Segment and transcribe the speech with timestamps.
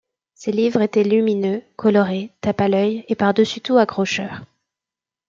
[0.33, 4.41] Ses livres étaient lumineux, colorés, tape-à-l'œil et par-dessus tout accrocheurs.